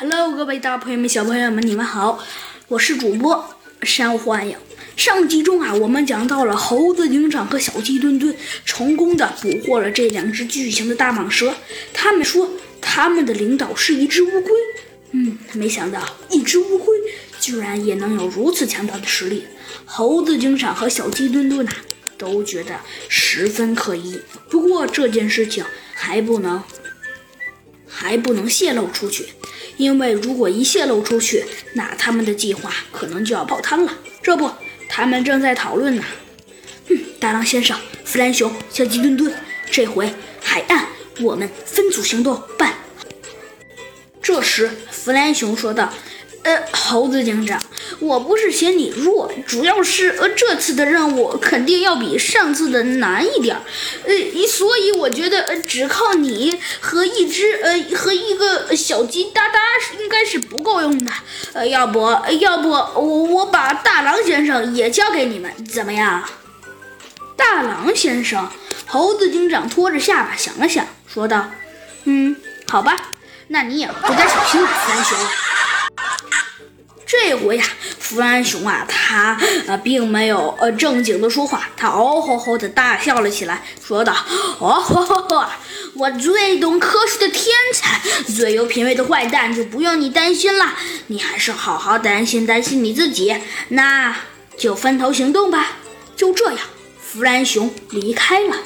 [0.00, 2.24] Hello，各位大朋友们、小朋友们，你们好，
[2.68, 4.56] 我是主播山欢迎。
[4.96, 8.34] 上集中啊，我们讲到了猴子警长和小鸡墩墩
[8.64, 11.54] 成功的捕获了这两只巨型的大蟒蛇。
[11.92, 12.50] 他们说
[12.80, 14.50] 他们的领导是一只乌龟。
[15.10, 16.96] 嗯，没想到一只乌龟
[17.38, 19.44] 居然也能有如此强大的实力。
[19.84, 21.72] 猴子警长和小鸡墩墩呐，
[22.16, 22.80] 都觉得
[23.10, 24.18] 十分可疑。
[24.48, 25.62] 不过这件事情
[25.92, 26.62] 还不能。
[27.92, 29.26] 还不能泄露出去，
[29.80, 31.42] 因为如果一泄露出去，
[31.72, 33.96] 那他们的计划可能就要泡汤了。
[34.22, 34.50] 这不，
[34.90, 36.04] 他们正在讨论呢。
[36.88, 39.32] 嗯，大狼先生、弗兰熊、小鸡墩墩，
[39.70, 40.86] 这回海岸
[41.22, 42.74] 我们分组行动办。
[44.20, 45.90] 这时，弗兰熊说道
[46.44, 47.59] ：“呃，猴子警长。”
[48.00, 53.56] 我不是嫌你弱，主要是呃这次的任务肯定要比上次的难一点，
[54.04, 59.60] 呃，所以我觉得呃只靠你和一只呃和一个小鸡哒哒
[60.00, 61.12] 应该是不够用的，
[61.52, 62.00] 呃，要不
[62.40, 66.24] 要不我我把大狼先生也交给你们，怎么样？
[67.36, 68.48] 大狼先生，
[68.86, 71.50] 猴子警长拖着下巴想了想，说道
[72.04, 72.34] ：“嗯，
[72.66, 72.96] 好吧，
[73.48, 75.18] 那你也不该小心了，三熊。”
[77.10, 77.64] 这回呀，
[77.98, 84.14] 弗兰熊啊，他呃并没有呃正经的说话，他哦吼吼的大笑了起来，说道
[84.60, 85.44] ：“哦吼吼吼，
[85.94, 88.00] 我最懂科学的天才，
[88.32, 90.74] 最有品味的坏蛋，就不用你担心了。
[91.08, 93.36] 你还是好好担心担心你自己，
[93.70, 94.16] 那
[94.56, 95.78] 就分头行动吧。”
[96.14, 96.60] 就这样，
[97.00, 98.56] 弗兰熊离开了。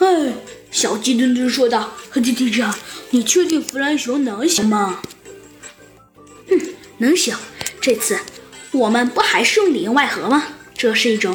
[0.00, 0.34] 哎，
[0.70, 2.74] 小鸡墩墩说道：“和弟弟长，
[3.08, 5.00] 你确定弗兰熊能行吗？”
[6.98, 7.36] 能行，
[7.80, 8.18] 这次
[8.72, 10.44] 我们不还是用里应外合吗？
[10.76, 11.26] 这是一种。